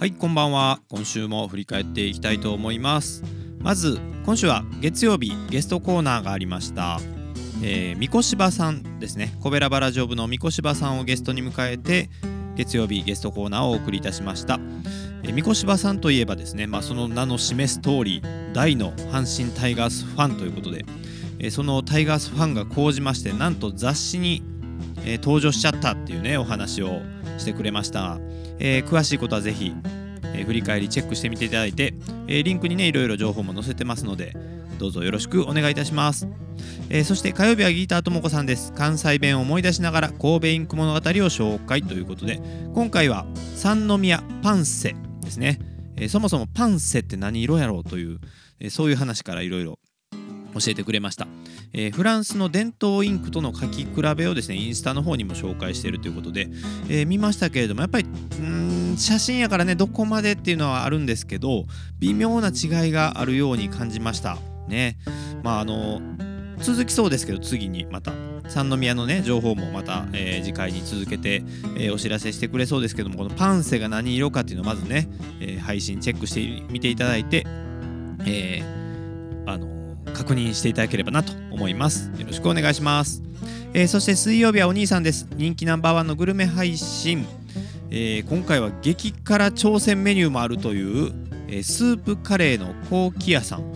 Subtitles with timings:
[0.00, 0.80] はいこんばんは。
[0.88, 3.22] 今週も振り返っていきたいと思います。
[3.58, 6.98] まず今週は月曜日ゲストコーナーがありました。
[7.62, 9.36] えー、三越芝さんですね。
[9.42, 12.08] コベラバラジオ部の三越芝さんをゲストに迎えて
[12.56, 14.58] 月曜日ゲストコーナーをお送りいたしました、
[15.22, 18.22] えー、三越芝さんといえばですね、まあ、その名の示す通り
[18.54, 20.86] 大の阪神タイガースファンということで、
[21.40, 24.42] えー、そのタイガースファンが高じましてなんと雑誌に、
[25.04, 27.00] えー、登場しちゃったっていうねお話を
[27.38, 28.18] してくれました、
[28.58, 29.74] えー、詳しいことはぜひ、
[30.24, 31.94] えー、振り返りチェックしてみていただいて、
[32.26, 34.36] えー、リンクにねいろいろ情報も載せてますので
[34.78, 36.26] どうぞよろしくお願いいたします、
[36.88, 38.72] えー、そして火曜日はギターともこさんです。
[38.72, 42.40] 関西弁を思い出しながら神戸インク物語を紹介ということで
[42.74, 45.58] 今回は三宮パンセですね、
[45.96, 48.20] えー、そもそもパンセって何色やろうという、
[48.58, 49.78] えー、そういう話からいろいろ
[50.54, 51.26] 教えてくれました、
[51.72, 56.48] えー、フランスの伝統インクとの書き比べをですねインスタの方にも紹介しているということで、
[56.88, 61.64] えー、見ましたけれどもやっぱりん写真やからねどこまでっていうのはあるんですけど
[61.98, 64.38] 微妙な違いがあるように感じました。
[64.68, 64.96] ね。
[65.42, 66.00] まああの
[66.58, 68.12] 続きそうですけど次にまた。
[68.48, 71.44] 三宮のね情報もまた、えー、次回に続けて、
[71.76, 75.08] えー、お知らせしてくれそうですけどもこのパンセが何色かっていうのをまずね、
[75.40, 77.46] えー、配信チェックしてみていただいて、
[78.26, 78.62] え
[79.46, 79.79] あの
[80.10, 82.10] 確認していただければなと思います。
[82.18, 83.22] よろしくお願いします、
[83.72, 85.26] えそして水曜日はお兄さんです。
[85.36, 87.26] 人気ナンバーワンのグルメ配信、
[87.90, 91.12] え今回は激辛挑戦メニューもあるという
[91.48, 93.72] えスープカレーの高木屋さん、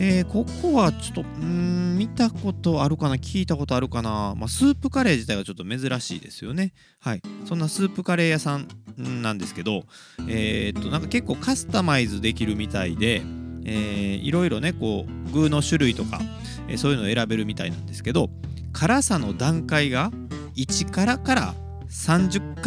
[0.00, 3.16] えー、ここはちょっとうん見たことあるかな？
[3.16, 6.72] 聞いたことあるかな、まあ、スープカレー自体はちょっと珍しいですよね。
[7.00, 7.22] はい。
[7.44, 9.84] そんなスープカレー屋さんなんですけど
[10.28, 13.22] えー、っとなんか結構カスタマイズできるみたいで
[13.68, 16.20] えー、いろいろねこう具の種類とか、
[16.68, 18.30] えー、そういうのを選べるみたいなんですけど
[18.72, 20.10] 辛さの段階が
[20.56, 21.54] 1辛から
[21.90, 22.62] 30か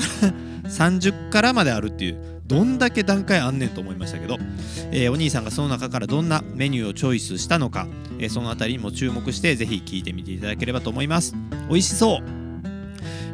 [0.63, 4.37] ら30辛 まであるっていうどんだけ段階あんねんと思いましたけど、
[4.91, 7.87] えー、お兄さんがその中からどんなメニューをチョイスしたのか、
[8.19, 11.33] えー、その辺りにも注目してぜひ聞いてみていただければと思います。
[11.69, 12.40] 美味しそう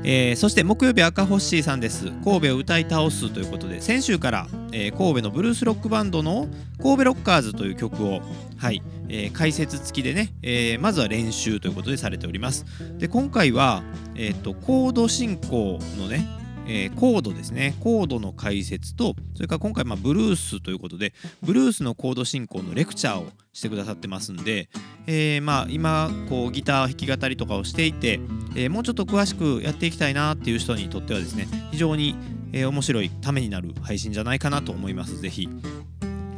[0.04, 2.12] えー、そして木曜日赤星さんです。
[2.24, 6.48] 神戸を歌い倒すということで先週から、えー、神戸のブルースロックバンドの
[6.82, 8.22] 神戸ロッカーズという曲を
[8.58, 12.66] はい、えー、解説付きでね、えー、まずは練習ということでされております。
[12.98, 13.84] で今回は、
[14.16, 16.26] えーとコード進行のね
[16.70, 17.76] えー、コードですね。
[17.80, 24.68] コードの解説とそれから今回まあブルースということでブルースのコード進行のレクチャーをしてくださってますんで、
[25.08, 28.20] えー、まあ今こうギター弾き語りとかをしていて、
[28.56, 32.16] えー、もうちょっと詳しくやっていきたいなっていう人にとってはですね非常に、
[32.52, 35.20] えー、面白いためになる配信じゃないかなと思います。
[35.20, 35.50] ぜひ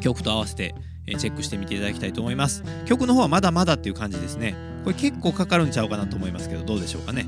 [0.01, 0.75] 曲と合わせて
[1.17, 2.63] チェックしてみていただきたいと思います。
[2.85, 4.55] 曲の方はまだまだっていう感じですね。
[4.83, 7.25] これ結構かかるんちゃうかなと思いますけどどうでしょうかね。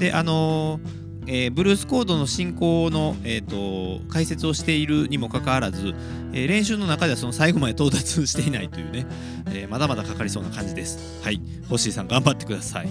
[0.00, 5.94] であのーえー、ブルースコードの進行の、えーと、解説をしているにもかかわらず、
[6.32, 9.06] えー、練習の中ではその最後まで到達していないというね、
[9.52, 11.22] えまだまだかかりそうな感じです。
[11.22, 12.88] はい、ホッシーさん頑張ってください。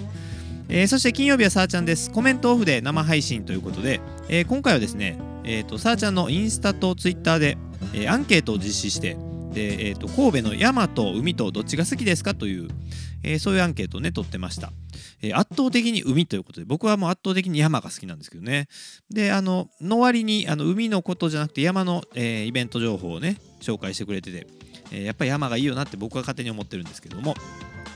[0.68, 2.10] えそして金曜日はさーちゃんです。
[2.10, 7.58] コメントオフで生配信ということで、え今回はですね、えーと、さーちゃんのインスタとツイッターで、
[7.92, 9.16] えアンケートを実施して、
[9.52, 12.68] でえーと、神戸の山と海とどっちが好きですかという、
[13.24, 14.70] えー、そういうアンケートをね取ってました、
[15.22, 18.68] えー、圧倒的に海ということで僕はもう圧倒的に山が好きなんですけどね。
[19.10, 24.46] であのの割にあの海のことじゃなくて山の、えー、イベント情報をね紹介してくれてて、
[24.92, 27.34] えやっぱり山がいいよなって僕は勝手に思ってるんですけども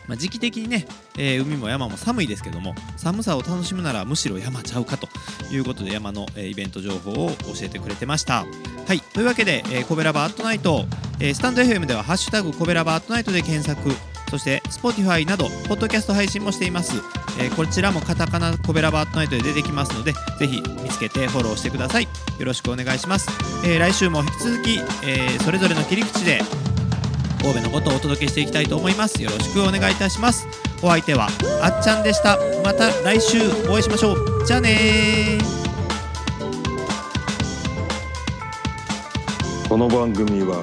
[0.06, 0.86] まあ、時期的にね、
[1.18, 5.08] えー、海も山も寒いですけども寒さを楽しむならむしろ山ちゃうかと
[5.50, 8.44] いうことで山の、えー、イベント情報を教えてくれてました。
[8.86, 9.00] はい。
[9.00, 10.84] というわけで、えー、コベラバーアットナイト、
[11.20, 13.94] えー、スタンド FM では「ハッシュタグコベラバートナイト」で検索。
[14.30, 16.94] そして Spotify などポッドキャスト配信もしています、
[17.38, 22.04] えー、こちらもカタカナコベラバートナイトで出てきますのでぜひ見つけてフォローしてください。
[22.04, 22.08] よ
[22.40, 23.28] ろしくお願いします、
[23.64, 26.42] えー、来週も引き続き、え、それぞれの切り口で
[27.42, 29.22] 神戸のことをお届けしていきたいと思います。
[29.22, 30.48] よろしくお願いいたします。
[30.82, 31.28] お相手は
[31.62, 32.38] あっちゃんでした。
[32.64, 33.38] また来週
[33.68, 34.46] お会いしましょう。
[34.46, 35.38] じゃあね
[39.68, 40.62] この番組は